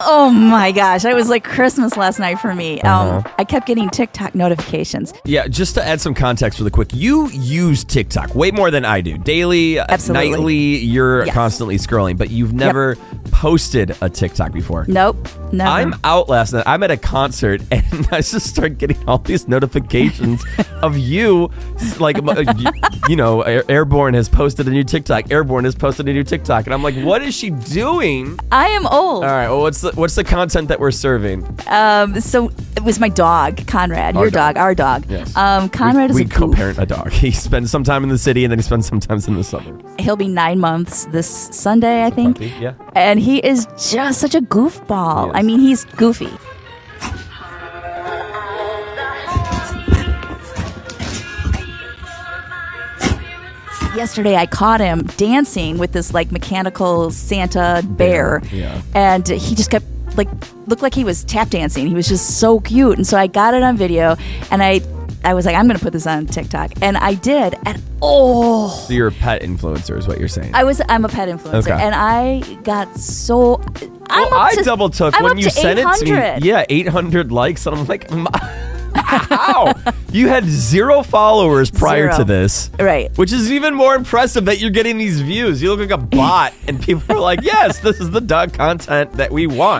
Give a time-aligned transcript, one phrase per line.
[0.00, 2.80] Oh my gosh, it was like Christmas last night for me.
[2.82, 3.34] Um, Uh-huh.
[3.36, 5.12] I kept getting TikTok notifications.
[5.24, 9.00] Yeah, just to add some context really quick, you use TikTok way more than I
[9.00, 9.18] do.
[9.18, 10.30] Daily, uh, Absolutely.
[10.30, 11.34] nightly, you're Yes.
[11.34, 14.84] constantly scrolling, but you've never posted a TikTok before.
[14.88, 15.16] Nope,
[15.52, 15.70] never.
[15.70, 16.64] I'm out last night.
[16.66, 20.44] I'm at a concert and I just start getting all these notifications
[20.82, 21.50] of you.
[21.98, 22.52] Like, uh,
[23.08, 25.30] you, know, Airborne has posted a new TikTok.
[25.30, 26.66] Airborne has posted a new TikTok.
[26.66, 28.38] And I'm like, what is she doing?
[28.52, 29.24] I am old.
[29.24, 31.46] All right, well, what's the, what's the content that we're serving?
[31.68, 34.16] Um, so it was my dog, Conrad.
[34.16, 34.56] Our your dog.
[34.56, 35.06] dog, our dog.
[35.08, 35.34] Yes.
[35.36, 36.50] Um, Conrad we, is we a goof.
[36.50, 37.10] co-parent a dog.
[37.18, 39.44] He spends some time in the city and then he spends some sometimes in the
[39.44, 39.84] suburbs.
[39.98, 42.36] He'll be nine months this Sunday, I think.
[42.36, 42.74] Puppy, yeah.
[42.94, 45.26] And he is just such a goofball.
[45.26, 45.36] Yes.
[45.36, 46.30] I mean, he's goofy.
[53.96, 58.80] Yesterday, I caught him dancing with this like mechanical Santa bear, yeah.
[58.94, 60.28] and he just kept like
[60.68, 61.88] looked like he was tap dancing.
[61.88, 64.16] He was just so cute, and so I got it on video,
[64.52, 64.80] and I
[65.24, 68.92] I was like, I'm gonna put this on TikTok, and I did, and oh, So
[68.92, 70.54] you're a pet influencer, is what you're saying.
[70.54, 71.72] I was I'm a pet influencer, Okay.
[71.72, 73.60] and I got so.
[74.10, 76.04] I'm well, I to, double took I'm when you to sent it to
[76.40, 76.46] me.
[76.48, 78.26] Yeah, 800 likes, and I'm like, "M-
[78.94, 79.74] how?
[80.12, 82.16] you had zero followers prior Zero.
[82.18, 83.10] to this, Right.
[83.18, 85.62] Which is even more impressive that you're getting these views.
[85.62, 89.12] You look like a bot, and people are like, "Yes, this is the dog content
[89.14, 89.76] that we want."